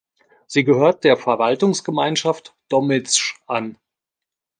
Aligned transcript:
Sie 0.47 0.63
gehört 0.63 1.03
der 1.03 1.15
Verwaltungsgemeinschaft 1.15 2.55
Dommitzsch 2.69 3.35
an. 3.45 3.77